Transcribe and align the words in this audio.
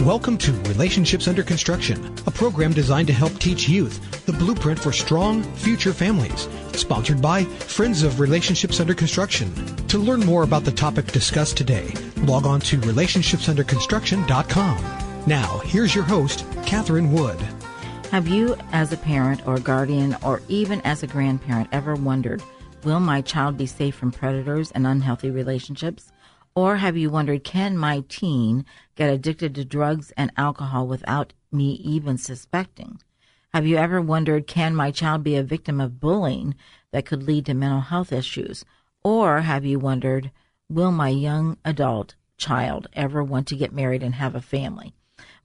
Welcome 0.00 0.38
to 0.38 0.52
Relationships 0.52 1.26
Under 1.26 1.42
Construction, 1.42 2.14
a 2.24 2.30
program 2.30 2.72
designed 2.72 3.08
to 3.08 3.12
help 3.12 3.36
teach 3.40 3.68
youth 3.68 4.24
the 4.26 4.32
blueprint 4.32 4.78
for 4.78 4.92
strong 4.92 5.42
future 5.42 5.92
families. 5.92 6.48
Sponsored 6.72 7.20
by 7.20 7.42
Friends 7.42 8.04
of 8.04 8.20
Relationships 8.20 8.78
Under 8.78 8.94
Construction. 8.94 9.52
To 9.88 9.98
learn 9.98 10.20
more 10.20 10.44
about 10.44 10.64
the 10.64 10.70
topic 10.70 11.06
discussed 11.06 11.56
today, 11.56 11.92
log 12.18 12.46
on 12.46 12.60
to 12.60 12.78
relationshipsunderconstruction.com. 12.78 14.84
Now, 15.26 15.58
here's 15.64 15.96
your 15.96 16.04
host, 16.04 16.44
Catherine 16.64 17.10
Wood. 17.10 17.40
Have 18.12 18.28
you, 18.28 18.54
as 18.70 18.92
a 18.92 18.98
parent 18.98 19.48
or 19.48 19.58
guardian, 19.58 20.16
or 20.22 20.40
even 20.48 20.80
as 20.82 21.02
a 21.02 21.08
grandparent, 21.08 21.70
ever 21.72 21.96
wondered, 21.96 22.40
will 22.84 23.00
my 23.00 23.20
child 23.20 23.58
be 23.58 23.66
safe 23.66 23.96
from 23.96 24.12
predators 24.12 24.70
and 24.70 24.86
unhealthy 24.86 25.32
relationships? 25.32 26.12
Or 26.58 26.78
have 26.78 26.96
you 26.96 27.08
wondered, 27.08 27.44
can 27.44 27.78
my 27.78 28.02
teen 28.08 28.66
get 28.96 29.12
addicted 29.12 29.54
to 29.54 29.64
drugs 29.64 30.12
and 30.16 30.32
alcohol 30.36 30.88
without 30.88 31.32
me 31.52 31.74
even 31.84 32.18
suspecting? 32.18 33.00
Have 33.54 33.64
you 33.64 33.76
ever 33.76 34.02
wondered, 34.02 34.48
can 34.48 34.74
my 34.74 34.90
child 34.90 35.22
be 35.22 35.36
a 35.36 35.44
victim 35.44 35.80
of 35.80 36.00
bullying 36.00 36.56
that 36.90 37.06
could 37.06 37.22
lead 37.22 37.46
to 37.46 37.54
mental 37.54 37.82
health 37.82 38.12
issues? 38.12 38.64
Or 39.04 39.42
have 39.42 39.64
you 39.64 39.78
wondered, 39.78 40.32
will 40.68 40.90
my 40.90 41.10
young 41.10 41.58
adult 41.64 42.16
child 42.38 42.88
ever 42.92 43.22
want 43.22 43.46
to 43.46 43.56
get 43.56 43.72
married 43.72 44.02
and 44.02 44.16
have 44.16 44.34
a 44.34 44.40
family? 44.40 44.94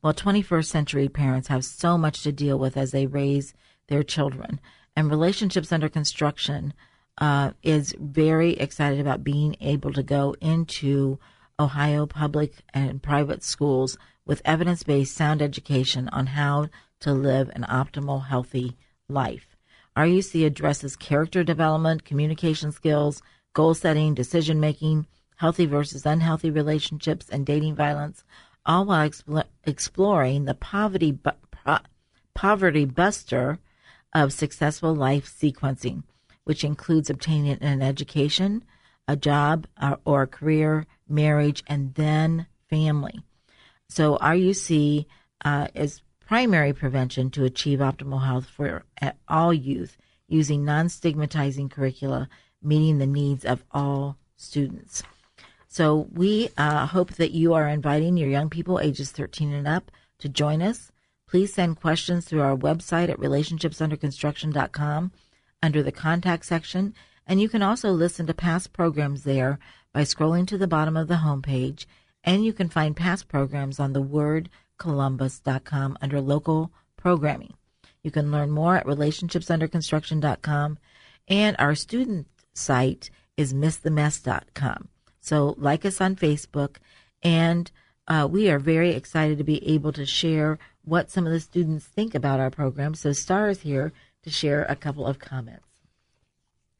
Well, 0.02 0.16
21st 0.16 0.66
century 0.66 1.10
parents 1.10 1.48
have 1.48 1.64
so 1.64 1.96
much 1.96 2.24
to 2.24 2.32
deal 2.32 2.58
with 2.58 2.76
as 2.76 2.90
they 2.90 3.06
raise 3.06 3.54
their 3.86 4.02
children, 4.02 4.60
and 4.96 5.12
relationships 5.12 5.72
under 5.72 5.90
construction 5.90 6.74
uh, 7.18 7.52
is 7.62 7.96
very 8.00 8.54
excited 8.54 9.00
about 9.00 9.24
being 9.24 9.56
able 9.62 9.94
to 9.94 10.04
go 10.04 10.36
into 10.42 11.20
Ohio 11.60 12.06
public 12.06 12.64
and 12.74 13.04
private 13.04 13.44
schools 13.44 13.98
with 14.26 14.42
evidence 14.46 14.84
based 14.84 15.16
sound 15.16 15.42
education 15.42 16.10
on 16.10 16.28
how 16.28 16.68
to 17.00 17.14
live 17.14 17.50
an 17.54 17.64
optimal, 17.70 18.28
healthy 18.28 18.76
life. 19.08 19.56
RUC 19.96 20.46
addresses 20.46 20.96
character 20.96 21.44
development, 21.44 22.04
communication 22.04 22.72
skills, 22.72 23.22
goal 23.54 23.76
setting, 23.76 24.16
decision 24.16 24.60
making, 24.60 25.06
healthy 25.36 25.66
versus 25.66 26.06
unhealthy 26.06 26.50
relationships, 26.50 27.30
and 27.30 27.46
dating 27.46 27.76
violence, 27.76 28.24
all 28.66 28.86
while 28.86 29.08
expl- 29.08 29.44
exploring 29.66 30.46
the 30.46 30.56
poverty, 30.56 31.12
bu- 31.12 31.32
poverty 32.34 32.86
buster 32.86 33.60
of 34.14 34.34
successful 34.34 34.96
life 34.96 35.26
sequencing 35.26 36.04
which 36.46 36.64
includes 36.64 37.10
obtaining 37.10 37.58
an 37.62 37.82
education, 37.82 38.64
a 39.08 39.16
job, 39.16 39.68
or, 39.82 40.00
or 40.06 40.22
a 40.24 40.28
career, 40.28 40.86
marriage, 41.08 41.64
and 41.68 41.94
then 41.96 42.48
family. 42.70 43.20
So 43.90 44.18
RUC 44.18 45.06
uh, 45.46 45.68
is 45.76 46.02
primary 46.26 46.74
prevention 46.74 47.30
to 47.32 47.44
achieve 47.44 47.80
optimal 47.80 48.26
health 48.26 48.48
for 48.48 48.84
all 49.28 49.54
youth 49.54 49.98
using 50.28 50.66
non-stigmatizing 50.66 51.70
curricula 51.70 52.30
meeting 52.62 52.98
the 52.98 53.06
needs 53.06 53.46
of 53.46 53.64
all 53.72 54.18
students. 54.38 55.04
So 55.68 56.08
we 56.14 56.50
uh, 56.58 56.88
hope 56.88 57.14
that 57.14 57.32
you 57.32 57.54
are 57.54 57.68
inviting 57.68 58.16
your 58.18 58.30
young 58.30 58.50
people 58.50 58.80
ages 58.80 59.12
13 59.12 59.54
and 59.54 59.68
up 59.68 59.92
to 60.20 60.30
join 60.30 60.62
us. 60.62 60.92
Please 61.28 61.54
send 61.54 61.82
questions 61.82 62.26
through 62.26 62.42
our 62.42 62.56
website 62.56 63.10
at 63.10 63.20
relationshipsunderconstruction.com 63.20 65.12
under 65.64 65.82
the 65.82 65.92
contact 65.92 66.46
section, 66.46 66.94
and 67.26 67.42
you 67.42 67.50
can 67.50 67.64
also 67.64 67.90
listen 67.92 68.28
to 68.28 68.34
past 68.34 68.74
programs 68.74 69.24
there 69.24 69.58
by 69.94 70.02
scrolling 70.02 70.46
to 70.48 70.58
the 70.58 70.68
bottom 70.68 70.98
of 70.98 71.08
the 71.08 71.16
homepage, 71.16 71.86
and 72.24 72.46
you 72.46 72.52
can 72.54 72.70
find 72.70 72.96
past 72.96 73.30
programs 73.30 73.80
on 73.80 73.94
the 73.94 74.04
thewordcolumbus.com 74.04 75.98
under 76.02 76.20
local 76.22 76.72
programming. 76.98 77.54
You 78.04 78.12
can 78.12 78.32
learn 78.32 78.52
more 78.52 78.76
at 78.76 78.86
relationshipsunderconstruction.com, 78.86 80.78
and 81.30 81.56
our 81.58 81.76
student 81.76 82.28
site 82.54 83.10
is 83.38 83.54
missthemess.com. 83.54 84.90
So 85.22 85.56
like 85.58 85.86
us 85.86 86.02
on 86.02 86.18
Facebook, 86.18 86.76
and 87.24 87.72
uh, 88.10 88.28
we 88.30 88.50
are 88.50 88.60
very 88.60 88.90
excited 88.90 89.38
to 89.38 89.46
be 89.46 89.66
able 89.66 89.94
to 89.94 90.06
share 90.06 90.60
what 90.84 91.10
some 91.10 91.26
of 91.26 91.32
the 91.32 91.40
students 91.40 91.86
think 91.86 92.14
about 92.14 92.42
our 92.42 92.52
program. 92.52 92.94
So 92.96 93.14
Star 93.14 93.48
is 93.48 93.62
here 93.62 93.94
to 94.24 94.30
share 94.30 94.64
a 94.64 94.76
couple 94.76 95.06
of 95.06 95.20
comments. 95.20 95.68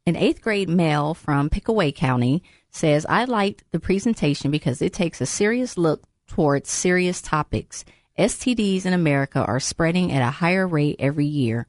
An 0.06 0.16
eighth 0.16 0.42
grade 0.42 0.70
male 0.70 1.14
from 1.14 1.50
Pickaway 1.50 1.92
County 1.94 2.44
says, 2.70 3.06
I 3.08 3.24
liked 3.24 3.64
the 3.72 3.80
presentation 3.80 4.52
because 4.52 4.82
it 4.82 4.92
takes 4.92 5.22
a 5.22 5.26
serious 5.26 5.78
look 5.78 6.04
towards 6.28 6.70
serious 6.70 7.22
topics. 7.22 7.86
STDs 8.18 8.86
in 8.86 8.94
America 8.94 9.40
are 9.40 9.60
spreading 9.60 10.12
at 10.12 10.22
a 10.22 10.32
higher 10.32 10.68
rate 10.68 10.98
every 11.00 11.26
year. 11.26 11.68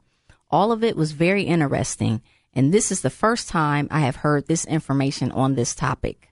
All 0.50 0.72
of 0.72 0.82
it 0.82 0.96
was 0.96 1.12
very 1.12 1.44
interesting, 1.44 2.22
and 2.52 2.72
this 2.72 2.90
is 2.90 3.02
the 3.02 3.10
first 3.10 3.48
time 3.48 3.88
I 3.90 4.00
have 4.00 4.16
heard 4.16 4.46
this 4.46 4.64
information 4.64 5.30
on 5.32 5.54
this 5.54 5.74
topic. 5.74 6.30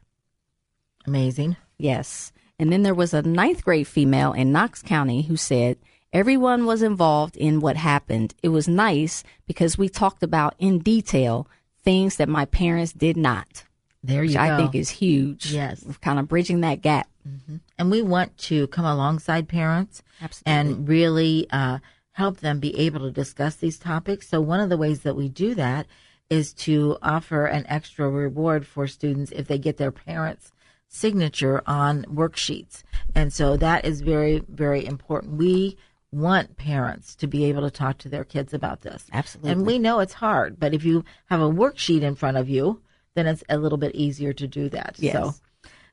Amazing. 1.06 1.56
Yes. 1.78 2.32
And 2.58 2.72
then 2.72 2.82
there 2.82 2.94
was 2.94 3.14
a 3.14 3.22
ninth 3.22 3.64
grade 3.64 3.88
female 3.88 4.32
in 4.32 4.52
Knox 4.52 4.82
County 4.82 5.22
who 5.22 5.36
said, 5.36 5.78
Everyone 6.12 6.66
was 6.66 6.82
involved 6.82 7.36
in 7.36 7.60
what 7.60 7.76
happened. 7.76 8.34
It 8.42 8.50
was 8.50 8.68
nice 8.68 9.24
because 9.46 9.78
we 9.78 9.88
talked 9.88 10.22
about 10.22 10.54
in 10.58 10.80
detail 10.80 11.48
things 11.82 12.16
that 12.16 12.28
my 12.28 12.44
parents 12.44 12.92
did 12.92 13.16
not. 13.16 13.64
There 14.04 14.22
you 14.22 14.34
go. 14.34 14.40
I 14.40 14.56
think 14.56 14.74
is 14.74 14.90
huge. 14.90 15.52
Yes. 15.52 15.84
Kind 16.00 16.18
of 16.18 16.28
bridging 16.28 16.60
that 16.60 16.82
gap. 16.82 17.08
Mm-hmm. 17.26 17.56
And 17.78 17.90
we 17.90 18.02
want 18.02 18.36
to 18.38 18.66
come 18.68 18.84
alongside 18.84 19.48
parents 19.48 20.02
Absolutely. 20.20 20.52
and 20.52 20.88
really 20.88 21.46
uh, 21.50 21.78
help 22.12 22.40
them 22.40 22.58
be 22.58 22.76
able 22.78 23.00
to 23.00 23.10
discuss 23.10 23.56
these 23.56 23.78
topics. 23.78 24.28
So, 24.28 24.40
one 24.40 24.60
of 24.60 24.68
the 24.68 24.76
ways 24.76 25.00
that 25.02 25.16
we 25.16 25.28
do 25.28 25.54
that 25.54 25.86
is 26.28 26.52
to 26.54 26.98
offer 27.02 27.46
an 27.46 27.64
extra 27.68 28.08
reward 28.08 28.66
for 28.66 28.86
students 28.86 29.32
if 29.32 29.46
they 29.46 29.58
get 29.58 29.76
their 29.76 29.92
parents' 29.92 30.52
signature 30.88 31.62
on 31.66 32.04
worksheets. 32.04 32.82
And 33.14 33.32
so 33.32 33.56
that 33.56 33.84
is 33.84 34.00
very, 34.00 34.42
very 34.48 34.84
important. 34.84 35.34
We 35.34 35.76
want 36.12 36.56
parents 36.56 37.14
to 37.16 37.26
be 37.26 37.44
able 37.44 37.62
to 37.62 37.70
talk 37.70 37.98
to 37.98 38.08
their 38.08 38.24
kids 38.24 38.52
about 38.52 38.82
this. 38.82 39.06
Absolutely. 39.12 39.50
And 39.50 39.66
we 39.66 39.78
know 39.78 40.00
it's 40.00 40.12
hard, 40.12 40.60
but 40.60 40.74
if 40.74 40.84
you 40.84 41.04
have 41.26 41.40
a 41.40 41.50
worksheet 41.50 42.02
in 42.02 42.14
front 42.14 42.36
of 42.36 42.48
you, 42.48 42.82
then 43.14 43.26
it's 43.26 43.42
a 43.48 43.58
little 43.58 43.78
bit 43.78 43.94
easier 43.94 44.32
to 44.34 44.46
do 44.46 44.68
that. 44.68 44.96
Yes. 44.98 45.14
So, 45.14 45.34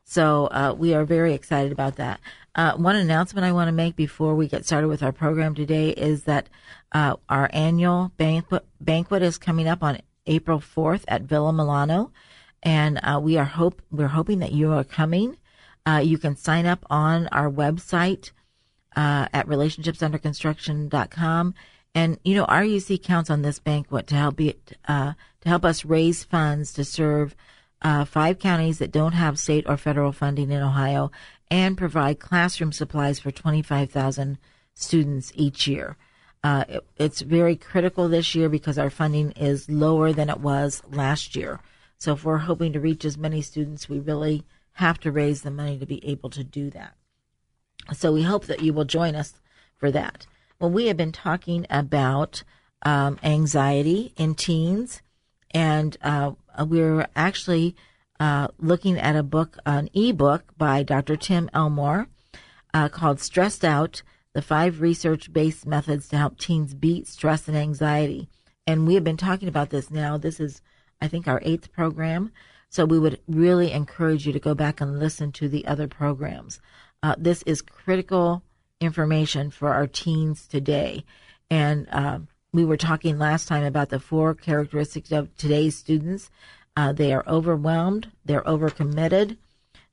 so 0.03 0.47
uh, 0.47 0.75
we 0.77 0.93
are 0.93 1.05
very 1.05 1.33
excited 1.33 1.71
about 1.71 1.95
that. 1.95 2.19
Uh, 2.53 2.73
one 2.73 2.95
announcement 2.95 3.45
I 3.45 3.51
want 3.51 3.69
to 3.69 3.73
make 3.73 3.95
before 3.95 4.35
we 4.35 4.47
get 4.47 4.65
started 4.65 4.87
with 4.87 5.03
our 5.03 5.11
program 5.11 5.55
today 5.55 5.89
is 5.89 6.23
that 6.23 6.49
uh, 6.91 7.15
our 7.29 7.49
annual 7.53 8.11
banquet 8.17 8.65
banquet 8.81 9.21
is 9.21 9.37
coming 9.37 9.67
up 9.67 9.83
on 9.83 9.99
April 10.25 10.59
4th 10.59 11.03
at 11.07 11.21
Villa 11.21 11.53
Milano, 11.53 12.11
and 12.61 12.99
uh, 13.03 13.19
we 13.21 13.37
are 13.37 13.45
hope 13.45 13.81
we're 13.91 14.07
hoping 14.07 14.39
that 14.39 14.51
you 14.51 14.71
are 14.71 14.83
coming. 14.83 15.37
Uh, 15.85 16.01
you 16.03 16.17
can 16.17 16.35
sign 16.35 16.65
up 16.65 16.85
on 16.89 17.27
our 17.27 17.49
website 17.49 18.31
uh, 18.95 19.27
at 19.33 19.47
relationshipsunderconstruction.com. 19.47 21.53
And 21.95 22.19
you 22.23 22.35
know, 22.35 22.45
RUC 22.45 23.03
counts 23.03 23.29
on 23.29 23.41
this 23.41 23.59
banquet 23.59 24.07
to 24.07 24.15
help 24.15 24.39
uh, 24.87 25.13
to 25.41 25.49
help 25.49 25.65
us 25.65 25.85
raise 25.85 26.23
funds 26.23 26.73
to 26.73 26.83
serve 26.83 27.35
uh, 27.81 28.05
five 28.05 28.39
counties 28.39 28.79
that 28.79 28.91
don't 28.91 29.13
have 29.13 29.39
state 29.39 29.65
or 29.67 29.77
federal 29.77 30.11
funding 30.11 30.51
in 30.51 30.61
Ohio, 30.61 31.11
and 31.49 31.77
provide 31.77 32.19
classroom 32.19 32.71
supplies 32.71 33.19
for 33.19 33.31
25,000 33.31 34.37
students 34.73 35.31
each 35.35 35.67
year. 35.67 35.97
Uh, 36.43 36.63
it, 36.67 36.85
it's 36.97 37.21
very 37.21 37.55
critical 37.55 38.07
this 38.07 38.35
year 38.35 38.49
because 38.49 38.77
our 38.77 38.89
funding 38.89 39.31
is 39.31 39.69
lower 39.69 40.13
than 40.13 40.29
it 40.29 40.39
was 40.39 40.81
last 40.91 41.35
year. 41.35 41.59
So 41.97 42.13
if 42.13 42.23
we're 42.23 42.37
hoping 42.37 42.73
to 42.73 42.79
reach 42.79 43.03
as 43.03 43.17
many 43.17 43.41
students, 43.41 43.89
we 43.89 43.99
really 43.99 44.45
have 44.73 44.99
to 45.01 45.11
raise 45.11 45.41
the 45.41 45.51
money 45.51 45.77
to 45.77 45.85
be 45.85 46.05
able 46.07 46.29
to 46.29 46.43
do 46.43 46.69
that. 46.71 46.93
So 47.93 48.11
we 48.11 48.23
hope 48.23 48.45
that 48.45 48.61
you 48.61 48.73
will 48.73 48.85
join 48.85 49.15
us 49.15 49.33
for 49.77 49.91
that. 49.91 50.27
Well, 50.59 50.69
we 50.69 50.87
have 50.87 50.97
been 50.97 51.11
talking 51.11 51.65
about 51.69 52.43
um, 52.83 53.17
anxiety 53.23 54.13
in 54.17 54.35
teens, 54.35 55.01
and 55.51 55.97
uh, 56.01 56.31
we're 56.65 57.07
actually 57.15 57.75
uh, 58.19 58.49
looking 58.59 58.97
at 58.99 59.15
a 59.15 59.23
book, 59.23 59.57
an 59.65 59.89
ebook 59.93 60.43
by 60.57 60.83
Dr. 60.83 61.15
Tim 61.15 61.49
Elmore. 61.53 62.07
uh, 62.73 62.89
called 62.89 63.19
Stressed 63.19 63.65
Out 63.65 64.01
The 64.33 64.41
Five 64.41 64.81
Research 64.81 65.31
Based 65.33 65.65
Methods 65.65 66.07
to 66.09 66.17
Help 66.17 66.37
Teens 66.37 66.73
Beat 66.73 67.07
Stress 67.07 67.47
and 67.47 67.57
Anxiety. 67.57 68.29
And 68.67 68.85
we 68.87 68.93
have 68.95 69.03
been 69.03 69.17
talking 69.17 69.47
about 69.47 69.69
this 69.71 69.89
now. 69.89 70.17
This 70.17 70.39
is, 70.39 70.61
I 71.01 71.07
think, 71.07 71.27
our 71.27 71.41
eighth 71.43 71.71
program. 71.71 72.31
So 72.69 72.85
we 72.85 72.99
would 72.99 73.19
really 73.27 73.71
encourage 73.71 74.27
you 74.27 74.33
to 74.33 74.39
go 74.39 74.53
back 74.53 74.79
and 74.79 74.99
listen 74.99 75.31
to 75.33 75.49
the 75.49 75.65
other 75.65 75.87
programs. 75.87 76.61
Uh, 77.01 77.15
this 77.17 77.43
is 77.43 77.61
critical 77.61 78.43
information 78.81 79.51
for 79.51 79.73
our 79.73 79.87
teens 79.87 80.47
today. 80.47 81.05
And 81.49 81.87
uh, 81.91 82.19
we 82.51 82.65
were 82.65 82.77
talking 82.77 83.17
last 83.17 83.47
time 83.47 83.63
about 83.63 83.89
the 83.89 83.99
four 83.99 84.33
characteristics 84.35 85.11
of 85.11 85.35
today's 85.37 85.77
students. 85.77 86.29
Uh, 86.75 86.91
they 86.93 87.13
are 87.13 87.23
overwhelmed, 87.27 88.11
they're 88.25 88.43
overcommitted, 88.43 89.37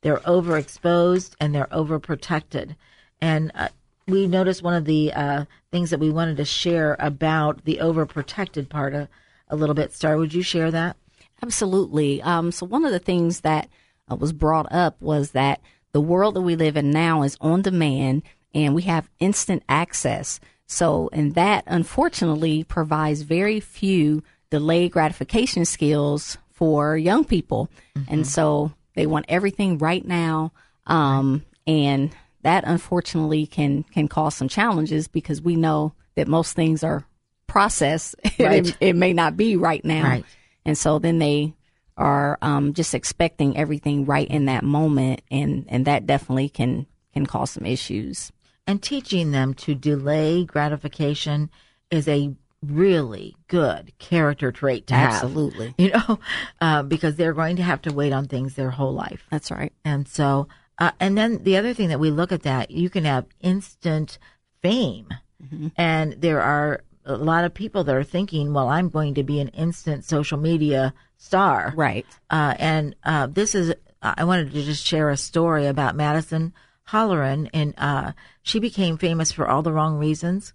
they're 0.03 0.19
overexposed, 0.19 1.35
and 1.41 1.55
they're 1.55 1.67
overprotected. 1.67 2.76
And 3.20 3.50
uh, 3.55 3.69
we 4.06 4.26
noticed 4.26 4.62
one 4.62 4.75
of 4.75 4.85
the 4.85 5.12
uh, 5.12 5.44
things 5.70 5.91
that 5.91 6.00
we 6.00 6.11
wanted 6.11 6.37
to 6.37 6.44
share 6.44 6.97
about 6.99 7.64
the 7.64 7.79
overprotected 7.81 8.69
part 8.69 8.94
a, 8.94 9.08
a 9.49 9.56
little 9.56 9.75
bit. 9.75 9.93
Star, 9.93 10.17
would 10.17 10.35
you 10.35 10.43
share 10.43 10.70
that? 10.70 10.97
Absolutely. 11.43 12.23
Um, 12.23 12.53
so 12.53 12.67
one 12.67 12.85
of 12.85 12.93
the 12.93 12.99
things 12.99 13.41
that 13.41 13.69
uh, 14.11 14.17
was 14.17 14.32
brought 14.32 14.70
up 14.73 15.00
was 15.00 15.32
that 15.32 15.61
the 15.96 16.00
world 16.02 16.34
that 16.34 16.43
we 16.43 16.56
live 16.56 16.76
in 16.76 16.90
now 16.90 17.22
is 17.22 17.38
on 17.40 17.62
demand 17.62 18.22
and 18.52 18.75
we 18.75 18.82
have 18.82 19.08
instant 19.19 19.62
access. 19.66 20.40
So, 20.66 21.08
and 21.10 21.34
that 21.37 21.64
unfortunately 21.66 22.64
provides 22.64 23.22
very 23.22 23.60
few 23.60 24.22
delayed 24.50 24.93
gratification 24.93 25.64
skills 25.64 26.37
for 26.50 26.98
young 26.98 27.25
people. 27.25 27.70
Mm-hmm. 27.96 28.12
And 28.12 28.26
so 28.26 28.72
they 28.94 29.06
want 29.06 29.25
everything 29.31 29.78
right 29.78 30.06
now. 30.06 30.52
Um, 30.87 31.46
and 31.66 32.14
that 32.43 32.64
unfortunately 32.66 33.46
can, 33.46 33.82
can 33.84 34.06
cause 34.06 34.34
some 34.34 34.48
challenges 34.48 35.08
because 35.08 35.40
we 35.40 35.56
know 35.56 35.94
that 36.14 36.28
most 36.28 36.52
things 36.52 36.84
are 36.84 37.06
processed. 37.46 38.16
Right. 38.38 38.66
it, 38.66 38.76
it, 38.81 38.96
may 38.96 39.14
not 39.14 39.38
be 39.38 39.56
right 39.56 39.82
now. 39.82 40.02
Right. 40.02 40.25
And 40.66 40.76
so 40.76 40.98
then 40.98 41.20
they 41.20 41.54
are 41.96 42.38
um, 42.43 42.75
just 42.75 42.94
expecting 42.94 43.56
everything 43.56 44.04
right 44.04 44.28
in 44.28 44.46
that 44.46 44.64
moment. 44.64 45.22
And, 45.31 45.64
and 45.69 45.87
that 45.87 46.06
definitely 46.06 46.48
can, 46.48 46.87
can 47.12 47.26
cause 47.26 47.52
some 47.52 47.66
issues 47.66 48.32
and 48.66 48.82
teaching 48.82 49.31
them 49.31 49.54
to 49.54 49.75
delay 49.75 50.44
gratification 50.44 51.50
is 51.90 52.08
a 52.08 52.34
really 52.62 53.37
good 53.48 53.96
character 53.98 54.50
trait 54.50 54.88
to 54.88 54.94
Absolutely. 54.94 55.66
have. 55.66 55.75
You 55.78 55.90
know, 55.90 56.19
uh, 56.60 56.82
because 56.82 57.16
they're 57.16 57.32
going 57.32 57.56
to 57.56 57.62
have 57.62 57.82
to 57.82 57.93
wait 57.93 58.12
on 58.12 58.26
things 58.26 58.54
their 58.54 58.70
whole 58.70 58.93
life. 58.93 59.25
That's 59.31 59.50
right. 59.50 59.72
And 59.84 60.08
so, 60.08 60.48
uh, 60.78 60.90
and 60.98 61.16
then 61.16 61.44
the 61.44 61.56
other 61.56 61.75
thing 61.75 61.88
that 61.88 62.00
we 62.00 62.10
look 62.10 62.32
at 62.32 62.43
that, 62.43 62.70
you 62.70 62.90
can 62.90 63.04
have 63.04 63.26
instant 63.40 64.19
fame. 64.62 65.08
Mm-hmm. 65.43 65.69
And 65.76 66.14
there 66.14 66.40
are 66.40 66.82
a 67.04 67.16
lot 67.16 67.44
of 67.44 67.54
people 67.54 67.84
that 67.84 67.94
are 67.94 68.02
thinking, 68.02 68.52
well, 68.52 68.69
I'm 68.69 68.88
going 68.88 69.14
to 69.14 69.22
be 69.22 69.38
an 69.38 69.48
instant 69.48 70.04
social 70.04 70.38
media 70.38 70.93
star. 71.17 71.73
Right. 71.77 72.07
Uh, 72.31 72.55
and 72.59 72.95
uh, 73.05 73.27
this 73.27 73.55
is, 73.55 73.75
I 74.03 74.25
wanted 74.25 74.53
to 74.53 74.63
just 74.63 74.87
share 74.87 75.11
a 75.11 75.17
story 75.17 75.67
about 75.67 75.97
Madison 75.97 76.53
Holleran, 76.89 77.51
and 77.53 77.75
uh, 77.79 78.13
she 78.43 78.61
became 78.61 78.97
famous 78.97 79.33
for 79.33 79.49
all 79.49 79.63
the 79.63 79.73
wrong 79.73 79.97
reasons. 79.97 80.53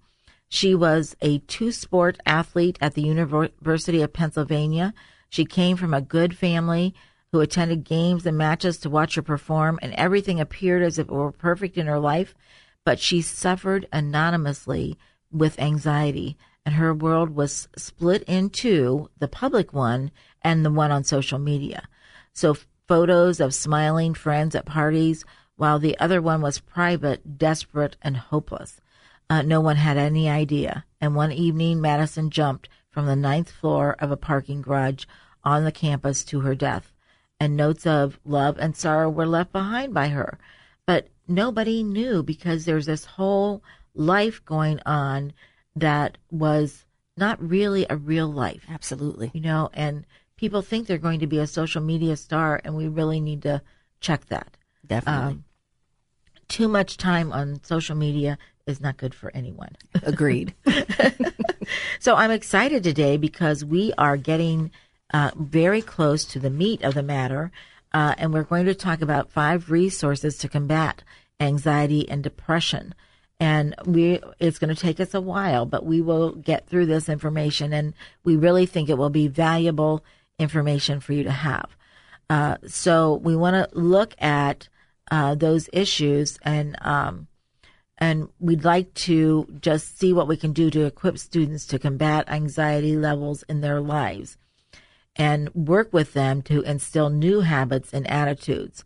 She 0.48 0.76
was 0.76 1.16
a 1.22 1.40
two 1.40 1.72
sport 1.72 2.20
athlete 2.26 2.78
at 2.82 2.94
the 2.94 3.02
University 3.02 4.02
of 4.02 4.14
Pennsylvania. 4.14 4.94
She 5.30 5.46
came 5.46 5.78
from 5.78 5.94
a 5.94 6.02
good 6.02 6.38
family 6.38 6.94
who 7.32 7.40
attended 7.40 7.86
games 7.86 8.26
and 8.26 8.38
matches 8.38 8.78
to 8.80 8.90
watch 8.90 9.16
her 9.16 9.22
perform, 9.22 9.80
and 9.82 9.94
everything 9.94 10.40
appeared 10.40 10.84
as 10.84 11.00
if 11.00 11.08
it 11.08 11.14
were 11.14 11.32
perfect 11.32 11.78
in 11.78 11.88
her 11.88 12.00
life. 12.00 12.36
But 12.84 13.00
she 13.00 13.22
suffered 13.22 13.88
anonymously 13.94 14.98
with 15.32 15.60
anxiety, 15.60 16.38
and 16.66 16.76
her 16.76 16.94
world 16.94 17.32
was 17.32 17.68
split 17.76 18.24
into 18.24 19.10
the 19.20 19.28
public 19.28 19.74
one 19.74 20.12
and 20.42 20.66
the 20.66 20.72
one 20.72 20.92
on 20.92 21.04
social 21.04 21.40
media. 21.40 21.88
So, 22.34 22.56
photos 22.88 23.40
of 23.40 23.54
smiling 23.54 24.14
friends 24.14 24.56
at 24.56 24.66
parties 24.66 25.26
while 25.56 25.80
the 25.80 25.98
other 26.00 26.22
one 26.22 26.42
was 26.42 26.60
private, 26.60 27.38
desperate, 27.38 27.96
and 28.02 28.18
hopeless. 28.18 28.82
Uh, 29.30 29.42
no 29.42 29.62
one 29.62 29.78
had 29.78 29.98
any 29.98 30.30
idea. 30.30 30.86
And 31.00 31.16
one 31.16 31.32
evening, 31.32 31.80
Madison 31.80 32.30
jumped 32.30 32.68
from 32.90 33.06
the 33.06 33.16
ninth 33.16 33.50
floor 33.50 33.96
of 34.00 34.12
a 34.12 34.18
parking 34.18 34.62
garage 34.62 35.06
on 35.44 35.64
the 35.64 35.72
campus 35.72 36.24
to 36.26 36.42
her 36.42 36.56
death. 36.56 36.92
And 37.40 37.56
notes 37.56 37.88
of 37.88 38.20
love 38.26 38.58
and 38.60 38.76
sorrow 38.76 39.10
were 39.10 39.26
left 39.26 39.52
behind 39.52 39.94
by 39.94 40.10
her. 40.10 40.38
But 40.86 41.08
nobody 41.28 41.84
knew 41.84 42.24
because 42.24 42.66
there's 42.66 42.86
this 42.86 43.06
whole 43.06 43.64
life 43.96 44.44
going 44.46 44.80
on 44.86 45.34
that 45.76 46.18
was 46.30 46.86
not 47.18 47.42
really 47.42 47.86
a 47.90 47.96
real 47.96 48.32
life. 48.32 48.66
Absolutely. 48.70 49.32
You 49.34 49.42
know, 49.42 49.70
and 49.74 50.06
people 50.38 50.62
think 50.62 50.88
they're 50.88 50.98
going 50.98 51.20
to 51.20 51.28
be 51.28 51.40
a 51.40 51.48
social 51.48 51.82
media 51.82 52.16
star, 52.16 52.60
and 52.64 52.76
we 52.76 52.88
really 52.88 53.20
need 53.20 53.44
to 53.44 53.62
check 54.00 54.26
that. 54.28 54.58
Definitely. 54.86 55.34
Um, 55.34 55.44
too 56.48 56.68
much 56.68 56.98
time 56.98 57.32
on 57.32 57.64
social 57.64 57.96
media 57.96 58.38
is 58.66 58.82
not 58.82 58.98
good 58.98 59.14
for 59.14 59.32
anyone. 59.34 59.76
Agreed. 60.04 60.54
so 62.00 62.16
I'm 62.16 62.32
excited 62.32 62.84
today 62.84 63.18
because 63.18 63.64
we 63.64 63.94
are 63.98 64.18
getting 64.18 64.72
uh, 65.14 65.32
very 65.38 65.82
close 65.82 66.26
to 66.26 66.40
the 66.40 66.50
meat 66.50 66.84
of 66.84 66.94
the 66.94 67.04
matter, 67.04 67.52
uh, 67.94 68.16
and 68.18 68.34
we're 68.34 68.44
going 68.44 68.66
to 68.66 68.76
talk 68.76 69.02
about 69.02 69.32
five 69.32 69.70
resources 69.70 70.38
to 70.40 70.50
combat 70.50 71.04
anxiety 71.40 72.08
and 72.08 72.24
depression. 72.24 72.94
And 73.42 73.76
we, 73.86 74.22
it's 74.40 74.60
going 74.60 74.74
to 74.74 74.80
take 74.80 75.00
us 75.00 75.16
a 75.16 75.20
while, 75.20 75.66
but 75.66 75.84
we 75.84 76.00
will 76.00 76.34
get 76.34 76.68
through 76.68 76.86
this 76.86 77.10
information, 77.10 77.74
and 77.74 77.96
we 78.24 78.36
really 78.36 78.68
think 78.68 78.88
it 78.88 79.00
will 79.00 79.10
be 79.10 79.28
valuable 79.28 80.06
information 80.38 81.00
for 81.00 81.14
you 81.14 81.24
to 81.24 81.32
have. 81.32 81.76
Uh, 82.30 82.58
so 82.68 83.16
we 83.16 83.36
want 83.36 83.56
to 83.56 83.78
look 83.78 84.14
at 84.22 84.70
uh, 85.10 85.36
those 85.36 85.70
issues 85.74 86.40
and 86.44 86.78
um, 86.82 87.28
and 87.98 88.30
we'd 88.40 88.64
like 88.64 88.94
to 88.94 89.48
just 89.60 90.00
see 90.00 90.14
what 90.14 90.28
we 90.28 90.38
can 90.38 90.54
do 90.54 90.70
to 90.72 90.86
equip 90.86 91.18
students 91.18 91.66
to 91.68 91.78
combat 91.78 92.30
anxiety 92.30 92.96
levels 92.96 93.44
in 93.50 93.62
their 93.62 93.82
lives 93.82 94.38
and 95.16 95.54
work 95.54 95.92
with 95.92 96.14
them 96.14 96.42
to 96.42 96.62
instill 96.62 97.10
new 97.10 97.42
habits 97.42 97.94
and 97.94 98.10
attitudes. 98.10 98.84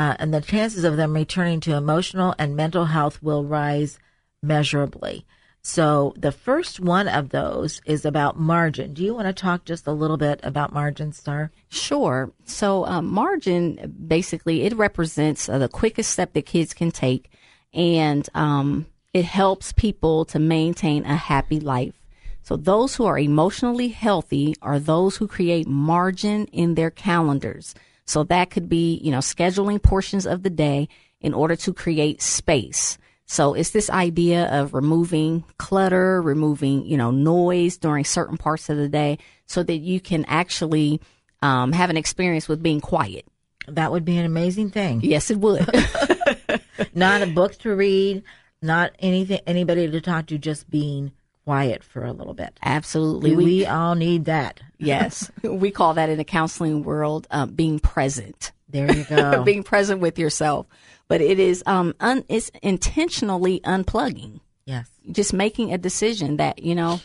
Uh, 0.00 0.16
and 0.18 0.32
the 0.32 0.40
chances 0.40 0.82
of 0.82 0.96
them 0.96 1.12
returning 1.12 1.60
to 1.60 1.76
emotional 1.76 2.34
and 2.38 2.56
mental 2.56 2.86
health 2.86 3.22
will 3.22 3.44
rise 3.44 3.98
measurably. 4.42 5.26
So 5.60 6.14
the 6.16 6.32
first 6.32 6.80
one 6.80 7.06
of 7.06 7.28
those 7.28 7.82
is 7.84 8.06
about 8.06 8.40
margin. 8.40 8.94
Do 8.94 9.04
you 9.04 9.14
want 9.14 9.26
to 9.26 9.34
talk 9.34 9.66
just 9.66 9.86
a 9.86 9.92
little 9.92 10.16
bit 10.16 10.40
about 10.42 10.72
margin, 10.72 11.12
Star? 11.12 11.50
Sure. 11.68 12.32
So 12.46 12.86
um, 12.86 13.08
margin 13.08 13.94
basically 14.08 14.62
it 14.62 14.74
represents 14.74 15.50
uh, 15.50 15.58
the 15.58 15.68
quickest 15.68 16.12
step 16.12 16.32
that 16.32 16.46
kids 16.46 16.72
can 16.72 16.90
take, 16.90 17.30
and 17.74 18.26
um, 18.32 18.86
it 19.12 19.26
helps 19.26 19.70
people 19.72 20.24
to 20.32 20.38
maintain 20.38 21.04
a 21.04 21.14
happy 21.14 21.60
life. 21.60 22.00
So 22.42 22.56
those 22.56 22.96
who 22.96 23.04
are 23.04 23.18
emotionally 23.18 23.88
healthy 23.88 24.56
are 24.62 24.78
those 24.78 25.18
who 25.18 25.28
create 25.28 25.68
margin 25.68 26.46
in 26.46 26.74
their 26.74 26.90
calendars. 26.90 27.74
So 28.10 28.24
that 28.24 28.50
could 28.50 28.68
be, 28.68 28.96
you 29.04 29.12
know, 29.12 29.18
scheduling 29.18 29.80
portions 29.80 30.26
of 30.26 30.42
the 30.42 30.50
day 30.50 30.88
in 31.20 31.32
order 31.32 31.54
to 31.54 31.72
create 31.72 32.20
space. 32.20 32.98
So 33.26 33.54
it's 33.54 33.70
this 33.70 33.88
idea 33.88 34.46
of 34.46 34.74
removing 34.74 35.44
clutter, 35.58 36.20
removing, 36.20 36.84
you 36.84 36.96
know, 36.96 37.12
noise 37.12 37.76
during 37.76 38.04
certain 38.04 38.36
parts 38.36 38.68
of 38.68 38.78
the 38.78 38.88
day 38.88 39.18
so 39.46 39.62
that 39.62 39.76
you 39.76 40.00
can 40.00 40.24
actually 40.24 41.00
um, 41.40 41.70
have 41.70 41.88
an 41.88 41.96
experience 41.96 42.48
with 42.48 42.60
being 42.60 42.80
quiet. 42.80 43.26
That 43.68 43.92
would 43.92 44.04
be 44.04 44.18
an 44.18 44.24
amazing 44.24 44.70
thing. 44.70 45.02
Yes, 45.04 45.30
it 45.30 45.38
would. 45.38 45.64
not 46.94 47.22
a 47.22 47.28
book 47.28 47.56
to 47.58 47.76
read, 47.76 48.24
not 48.60 48.90
anything, 48.98 49.38
anybody 49.46 49.88
to 49.88 50.00
talk 50.00 50.26
to, 50.26 50.38
just 50.38 50.68
being 50.68 51.12
quiet 51.50 51.84
for 51.84 52.04
a 52.04 52.12
little 52.12 52.34
bit. 52.34 52.58
Absolutely. 52.62 53.34
We, 53.34 53.44
we 53.44 53.66
all 53.66 53.94
need 53.94 54.26
that. 54.26 54.60
yes. 54.78 55.30
we 55.42 55.70
call 55.70 55.94
that 55.94 56.08
in 56.08 56.18
the 56.18 56.24
counseling 56.24 56.82
world 56.82 57.26
um, 57.30 57.50
being 57.50 57.78
present. 57.78 58.52
There 58.68 58.90
you 58.90 59.04
go. 59.04 59.42
being 59.44 59.62
present 59.62 60.00
with 60.00 60.18
yourself 60.18 60.66
but 61.10 61.20
it 61.20 61.40
is 61.40 61.62
um 61.66 61.92
un, 61.98 62.24
it's 62.28 62.52
intentionally 62.62 63.60
unplugging. 63.64 64.38
Yes, 64.64 64.88
just 65.10 65.32
making 65.32 65.74
a 65.74 65.78
decision 65.78 66.36
that 66.36 66.62
you 66.62 66.76
know 66.76 67.00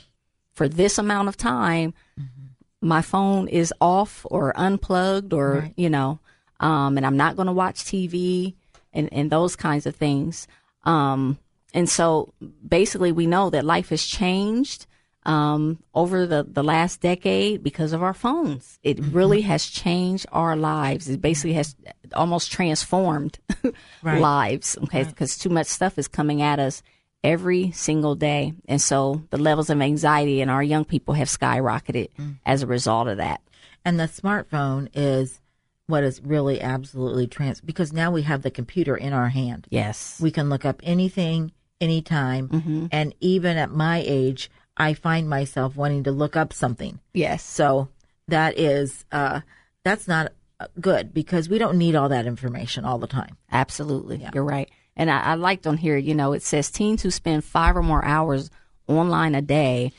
for 0.54 0.70
this 0.70 1.00
amount 1.00 1.28
of 1.28 1.36
time, 1.36 1.96
mm-hmm. 2.18 2.88
my 2.88 3.02
phone 3.02 3.48
is 3.48 3.74
off 3.82 4.24
or 4.30 4.54
unplugged, 4.56 5.34
or 5.34 5.54
right. 5.54 5.74
you 5.76 5.90
know, 5.90 6.20
um, 6.60 6.98
and 6.98 7.06
I'm 7.06 7.18
not 7.18 7.36
going 7.36 7.48
to 7.48 7.52
watch 7.52 7.84
TV 7.84 8.54
and 8.94 9.12
and 9.12 9.32
those 9.32 9.56
kinds 9.56 9.88
of 9.88 9.96
things. 9.96 10.48
Um, 10.84 11.40
and 11.76 11.88
so 11.90 12.34
basically, 12.68 13.12
we 13.12 13.28
know 13.28 13.50
that 13.52 13.64
life 13.66 13.90
has 13.90 14.04
changed. 14.04 14.88
um, 15.28 15.80
over 15.96 16.28
the, 16.28 16.46
the 16.48 16.62
last 16.64 17.02
decade 17.02 17.64
because 17.64 17.94
of 17.94 18.04
our 18.04 18.14
phones. 18.14 18.78
It 18.84 18.98
Mm-hmm. 18.98 19.18
really 19.18 19.42
has 19.42 19.66
changed 19.66 20.28
our 20.32 20.56
lives. 20.56 21.10
It 21.10 21.20
basically 21.20 21.54
has 21.54 21.76
almost 22.14 22.52
transformed 22.52 23.40
Right. 24.04 24.22
lives. 24.22 24.78
Okay. 24.84 25.04
Because 25.04 25.36
too 25.36 25.50
much 25.50 25.66
stuff 25.66 25.98
is 25.98 26.08
coming 26.08 26.44
at 26.44 26.60
us 26.60 26.84
every 27.24 27.72
single 27.72 28.14
day. 28.14 28.54
And 28.68 28.80
so 28.80 29.24
the 29.32 29.40
levels 29.40 29.72
of 29.72 29.82
anxiety 29.82 30.42
in 30.42 30.50
our 30.50 30.62
young 30.62 30.86
people 30.86 31.16
have 31.16 31.28
skyrocketed 31.28 32.10
Mm. 32.20 32.36
as 32.46 32.62
a 32.62 32.68
result 32.68 33.08
of 33.08 33.18
that. 33.18 33.42
And 33.84 34.00
the 34.00 34.04
smartphone 34.08 34.90
is 34.94 35.42
what 35.88 36.04
is 36.04 36.22
really 36.22 36.62
absolutely 36.62 37.26
trans 37.26 37.62
because 37.62 37.92
now 37.92 38.12
we 38.12 38.22
have 38.22 38.44
the 38.44 38.52
computer 38.52 38.96
in 38.96 39.12
our 39.12 39.30
hand. 39.30 39.66
Yes. 39.72 40.20
We 40.22 40.30
can 40.30 40.50
look 40.50 40.66
up 40.66 40.82
anything, 40.84 41.52
anytime. 41.82 42.50
Mm-hmm. 42.50 42.86
And 42.92 43.14
even 43.20 43.58
at 43.58 43.72
my 43.72 44.04
age, 44.06 44.50
I 44.78 44.94
find 44.94 45.30
myself 45.30 45.76
wanting 45.76 46.04
to 46.04 46.12
look 46.12 46.36
up 46.36 46.54
something. 46.54 47.00
yes. 47.14 47.44
So 47.44 47.90
that 48.28 48.58
is, 48.58 49.06
uh, 49.12 49.42
that's 49.84 50.08
not 50.08 50.34
uh, 50.60 50.68
good 50.80 51.14
because 51.14 51.48
we 51.48 51.58
don't 51.58 51.78
need 51.78 51.96
all 51.96 52.10
that 52.10 52.26
information 52.26 52.86
all 52.86 52.98
the 52.98 53.08
time. 53.08 53.38
Absolutely. 53.52 54.28
You're 54.34 54.44
right. 54.44 54.70
And 54.98 55.12
I, 55.12 55.20
I 55.22 55.34
liked 55.36 55.68
on 55.68 55.78
here, 55.78 55.98
you 55.98 56.16
know, 56.16 56.34
it 56.34 56.42
says 56.42 56.72
teens 56.72 57.04
who 57.04 57.12
spend 57.12 57.44
five 57.44 57.78
or 57.78 57.84
more 57.84 58.04
hours 58.04 58.50
online 58.88 59.36
a 59.36 59.42
day 59.42 59.92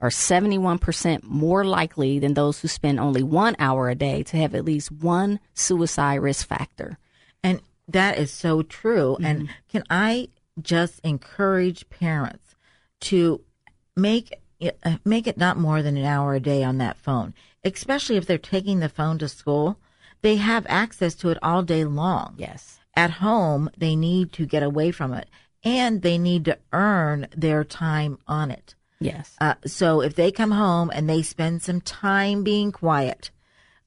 are 0.00 0.10
71% 0.10 1.22
more 1.22 1.64
likely 1.64 2.18
than 2.18 2.34
those 2.34 2.60
who 2.60 2.68
spend 2.68 3.00
only 3.00 3.22
one 3.22 3.56
hour 3.58 3.88
a 3.88 3.94
day 3.94 4.22
to 4.24 4.36
have 4.36 4.54
at 4.54 4.64
least 4.64 4.92
one 4.92 5.40
suicide 5.54 6.16
risk 6.16 6.46
factor. 6.46 6.98
And 7.42 7.60
that 7.88 8.18
is 8.18 8.30
so 8.30 8.62
true. 8.62 9.16
And 9.22 9.48
can 9.68 9.84
I 9.88 10.28
just 10.60 11.00
encourage 11.00 11.88
parents 11.90 12.54
to 13.00 13.40
make 13.96 14.32
it, 14.60 14.78
uh, 14.84 14.96
make 15.04 15.26
it 15.26 15.36
not 15.36 15.58
more 15.58 15.82
than 15.82 15.96
an 15.96 16.04
hour 16.04 16.34
a 16.34 16.40
day 16.40 16.62
on 16.62 16.78
that 16.78 16.96
phone, 16.96 17.34
especially 17.64 18.16
if 18.16 18.26
they're 18.26 18.38
taking 18.38 18.80
the 18.80 18.88
phone 18.88 19.18
to 19.18 19.28
school. 19.28 19.78
They 20.22 20.36
have 20.36 20.66
access 20.68 21.14
to 21.16 21.30
it 21.30 21.38
all 21.42 21.62
day 21.62 21.84
long. 21.84 22.34
Yes. 22.38 22.78
At 22.94 23.10
home, 23.10 23.70
they 23.76 23.96
need 23.96 24.32
to 24.34 24.46
get 24.46 24.62
away 24.62 24.90
from 24.90 25.12
it 25.12 25.28
and 25.64 26.02
they 26.02 26.18
need 26.18 26.44
to 26.44 26.58
earn 26.72 27.26
their 27.36 27.64
time 27.64 28.18
on 28.26 28.50
it. 28.50 28.74
Yes. 29.00 29.34
Uh, 29.40 29.54
so 29.66 30.00
if 30.00 30.14
they 30.14 30.30
come 30.30 30.52
home 30.52 30.90
and 30.94 31.08
they 31.08 31.22
spend 31.22 31.62
some 31.62 31.80
time 31.80 32.44
being 32.44 32.72
quiet, 32.72 33.30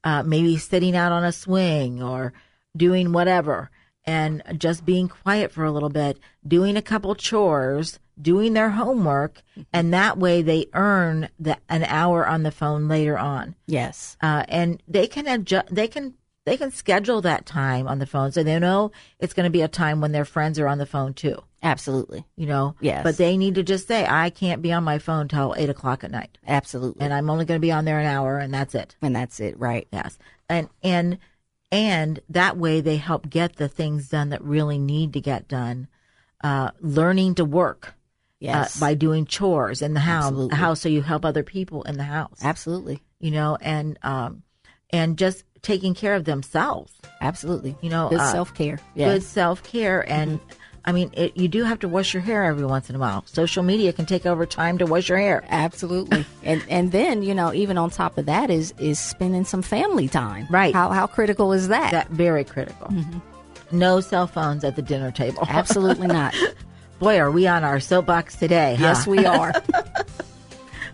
uh, 0.04 0.22
maybe 0.22 0.56
sitting 0.56 0.94
out 0.94 1.12
on 1.12 1.24
a 1.24 1.32
swing 1.32 2.02
or 2.02 2.32
doing 2.76 3.12
whatever, 3.12 3.70
and 4.04 4.42
just 4.56 4.84
being 4.84 5.08
quiet 5.08 5.52
for 5.52 5.64
a 5.64 5.70
little 5.70 5.88
bit, 5.90 6.18
doing 6.46 6.76
a 6.76 6.82
couple 6.82 7.14
chores, 7.14 7.98
doing 8.20 8.52
their 8.54 8.70
homework, 8.70 9.42
and 9.72 9.92
that 9.92 10.18
way 10.18 10.42
they 10.42 10.66
earn 10.74 11.28
the, 11.38 11.56
an 11.68 11.84
hour 11.84 12.26
on 12.26 12.42
the 12.42 12.50
phone 12.50 12.88
later 12.88 13.18
on. 13.18 13.54
yes. 13.66 14.16
Uh, 14.22 14.44
and 14.48 14.82
they 14.88 15.06
can 15.06 15.26
adjust, 15.26 15.74
they 15.74 15.88
can 15.88 16.14
they 16.46 16.56
can 16.56 16.70
schedule 16.70 17.20
that 17.20 17.44
time 17.44 17.86
on 17.86 17.98
the 17.98 18.06
phone 18.06 18.32
so 18.32 18.42
they 18.42 18.58
know 18.58 18.90
it's 19.18 19.34
going 19.34 19.44
to 19.44 19.50
be 19.50 19.60
a 19.60 19.68
time 19.68 20.00
when 20.00 20.12
their 20.12 20.24
friends 20.24 20.58
are 20.58 20.66
on 20.66 20.78
the 20.78 20.86
phone 20.86 21.12
too 21.12 21.36
Absolutely. 21.62 22.24
you 22.36 22.46
know 22.46 22.74
Yes. 22.80 23.02
but 23.02 23.18
they 23.18 23.36
need 23.36 23.56
to 23.56 23.62
just 23.62 23.86
say 23.86 24.06
i 24.08 24.30
can't 24.30 24.62
be 24.62 24.72
on 24.72 24.82
my 24.82 24.98
phone 24.98 25.28
till 25.28 25.54
eight 25.58 25.68
o'clock 25.68 26.04
at 26.04 26.10
night 26.10 26.38
Absolutely. 26.46 27.04
and 27.04 27.12
i'm 27.12 27.28
only 27.28 27.44
going 27.44 27.58
to 27.60 27.66
be 27.66 27.70
on 27.70 27.84
there 27.84 28.00
an 28.00 28.06
hour 28.06 28.38
and 28.38 28.54
that's 28.54 28.74
it 28.74 28.96
and 29.02 29.14
that's 29.14 29.40
it. 29.40 29.58
Right. 29.58 29.88
yes 29.92 30.16
and 30.48 30.70
and 30.82 31.18
and 31.70 32.20
that 32.28 32.56
way 32.56 32.80
they 32.80 32.96
help 32.96 33.28
get 33.28 33.56
the 33.56 33.68
things 33.68 34.08
done 34.08 34.30
that 34.30 34.42
really 34.42 34.78
need 34.78 35.12
to 35.12 35.20
get 35.20 35.48
done 35.48 35.88
uh, 36.42 36.70
learning 36.80 37.34
to 37.36 37.44
work 37.44 37.94
Yes. 38.40 38.76
uh, 38.76 38.80
by 38.86 38.94
doing 38.94 39.26
chores 39.26 39.82
in 39.82 39.94
the 39.94 40.00
house 40.00 40.26
Absolutely. 40.26 40.56
house 40.56 40.80
so 40.80 40.88
you 40.88 41.02
help 41.02 41.24
other 41.24 41.42
people 41.42 41.82
in 41.82 41.96
the 41.96 42.04
house 42.04 42.38
Absolutely. 42.42 43.02
you 43.18 43.32
know 43.32 43.58
and 43.60 43.98
um 44.02 44.42
and 44.90 45.18
just 45.18 45.42
taking 45.60 45.92
care 45.94 46.14
of 46.14 46.24
themselves 46.24 46.92
Absolutely. 47.20 47.76
You 47.80 47.90
know, 47.90 48.10
good 48.10 48.20
uh, 48.20 48.30
self 48.32 48.54
care. 48.54 48.78
Yes. 48.94 49.12
good 49.12 49.22
self 49.24 49.62
care. 49.64 50.08
And 50.08 50.38
Mm-hmm. 50.40 50.52
I 50.88 50.92
mean, 50.92 51.10
it, 51.12 51.36
you 51.36 51.48
do 51.48 51.64
have 51.64 51.80
to 51.80 51.88
wash 51.88 52.14
your 52.14 52.22
hair 52.22 52.44
every 52.44 52.64
once 52.64 52.88
in 52.88 52.96
a 52.96 52.98
while. 52.98 53.22
Social 53.26 53.62
media 53.62 53.92
can 53.92 54.06
take 54.06 54.24
over 54.24 54.46
time 54.46 54.78
to 54.78 54.86
wash 54.86 55.10
your 55.10 55.18
hair. 55.18 55.44
Absolutely. 55.50 56.24
and 56.42 56.64
and 56.70 56.92
then, 56.92 57.22
you 57.22 57.34
know, 57.34 57.52
even 57.52 57.76
on 57.76 57.90
top 57.90 58.16
of 58.16 58.24
that 58.24 58.48
is 58.48 58.72
is 58.78 58.98
spending 58.98 59.44
some 59.44 59.60
family 59.60 60.08
time. 60.08 60.46
Right. 60.48 60.72
How 60.72 60.88
how 60.88 61.06
critical 61.06 61.52
is 61.52 61.68
that? 61.68 61.90
That 61.90 62.08
very 62.08 62.42
critical. 62.42 62.86
Mm-hmm. 62.86 63.18
No 63.78 64.00
cell 64.00 64.26
phones 64.26 64.64
at 64.64 64.76
the 64.76 64.82
dinner 64.82 65.10
table. 65.10 65.44
Absolutely 65.46 66.06
not. 66.20 66.34
Boy, 67.00 67.18
are 67.18 67.30
we 67.30 67.46
on 67.46 67.64
our 67.64 67.80
soapbox 67.80 68.36
today? 68.36 68.74
huh? 68.76 68.84
yes, 68.84 69.06
we 69.06 69.26
are. 69.26 69.52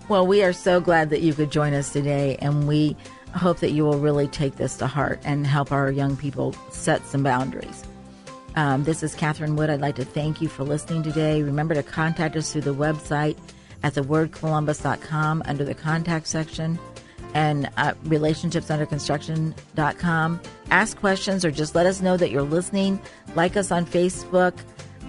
Well, 0.07 0.27
we 0.27 0.43
are 0.43 0.53
so 0.53 0.83
glad 0.83 1.09
that 1.11 1.23
you 1.23 1.33
could 1.33 1.51
join 1.51 1.73
us 1.73 1.91
today, 1.91 2.37
and 2.43 2.69
we 2.69 2.95
hope 3.35 3.61
that 3.61 3.71
you 3.71 3.85
will 3.85 3.99
really 3.99 4.29
take 4.29 4.57
this 4.57 4.77
to 4.77 4.87
heart 4.87 5.19
and 5.25 5.47
help 5.47 5.73
our 5.73 5.91
young 5.91 6.15
people 6.15 6.55
set 6.71 7.07
some 7.07 7.23
boundaries. 7.23 7.85
Um, 8.57 8.85
this 8.85 9.03
is 9.03 9.15
Catherine 9.15 9.57
Wood. 9.57 9.71
I'd 9.71 9.81
like 9.81 9.97
to 9.97 10.05
thank 10.05 10.41
you 10.41 10.47
for 10.49 10.63
listening 10.65 11.03
today. 11.03 11.43
Remember 11.43 11.75
to 11.75 11.83
contact 11.83 12.37
us 12.37 12.53
through 12.53 12.61
the 12.63 12.75
website 12.75 13.37
at 13.83 13.95
thewordcolumbus.com 13.95 15.43
under 15.47 15.65
the 15.65 15.75
contact 15.75 16.29
section 16.29 16.79
and 17.35 17.69
uh, 17.77 17.93
relationshipsunderconstruction.com. 18.05 20.41
Ask 20.71 20.97
questions 20.99 21.45
or 21.45 21.51
just 21.51 21.75
let 21.75 21.85
us 21.87 22.01
know 22.01 22.17
that 22.17 22.31
you're 22.31 22.43
listening. 22.43 23.01
Like 23.35 23.57
us 23.57 23.73
on 23.73 23.87
Facebook. 23.87 24.55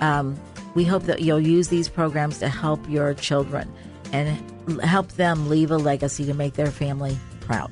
Um, 0.02 0.40
we 0.74 0.84
hope 0.84 1.04
that 1.04 1.22
you'll 1.22 1.40
use 1.40 1.68
these 1.70 1.88
programs 1.88 2.40
to 2.40 2.50
help 2.50 2.90
your 2.90 3.14
children 3.14 3.72
and 4.12 4.82
help 4.82 5.12
them 5.14 5.48
leave 5.50 5.72
a 5.72 5.78
legacy 5.78 6.26
to 6.26 6.34
make 6.34 6.56
their 6.56 6.72
family 6.72 7.18
proud. 7.42 7.72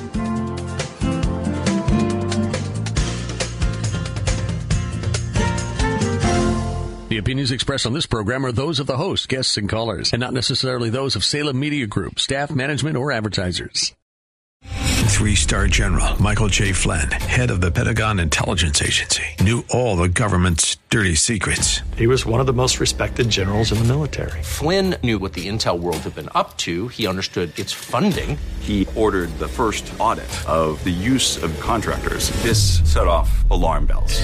The 7.11 7.17
opinions 7.17 7.51
expressed 7.51 7.85
on 7.85 7.91
this 7.91 8.05
program 8.05 8.45
are 8.45 8.53
those 8.53 8.79
of 8.79 8.87
the 8.87 8.95
host, 8.95 9.27
guests, 9.27 9.57
and 9.57 9.67
callers, 9.67 10.13
and 10.13 10.21
not 10.21 10.31
necessarily 10.31 10.89
those 10.89 11.17
of 11.17 11.25
Salem 11.25 11.59
Media 11.59 11.85
Group, 11.85 12.21
staff, 12.21 12.51
management, 12.51 12.95
or 12.95 13.11
advertisers. 13.11 13.93
Three 14.63 15.35
star 15.35 15.67
general 15.67 16.09
Michael 16.21 16.47
J. 16.47 16.71
Flynn, 16.71 17.11
head 17.11 17.51
of 17.51 17.59
the 17.59 17.69
Pentagon 17.69 18.17
Intelligence 18.17 18.81
Agency, 18.81 19.23
knew 19.41 19.65
all 19.71 19.97
the 19.97 20.07
government's 20.07 20.77
dirty 20.89 21.15
secrets. 21.15 21.81
He 21.97 22.07
was 22.07 22.25
one 22.25 22.39
of 22.39 22.45
the 22.45 22.53
most 22.53 22.79
respected 22.79 23.29
generals 23.29 23.73
in 23.73 23.79
the 23.79 23.83
military. 23.83 24.41
Flynn 24.41 24.95
knew 25.03 25.19
what 25.19 25.33
the 25.33 25.49
intel 25.49 25.77
world 25.77 25.97
had 25.97 26.15
been 26.15 26.29
up 26.33 26.55
to. 26.59 26.87
He 26.87 27.07
understood 27.07 27.51
its 27.59 27.73
funding. 27.73 28.37
He 28.61 28.87
ordered 28.95 29.37
the 29.37 29.49
first 29.49 29.91
audit 29.99 30.31
of 30.47 30.81
the 30.85 30.91
use 30.91 31.43
of 31.43 31.59
contractors. 31.59 32.29
This 32.41 32.79
set 32.89 33.07
off 33.07 33.43
alarm 33.49 33.85
bells. 33.85 34.23